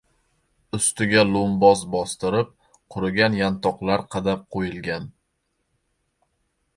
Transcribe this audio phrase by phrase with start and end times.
[0.75, 2.49] Ustiga lo‘mboz bostirib,
[2.95, 5.05] qurigan yantoqlar qadab qo‘yilgan.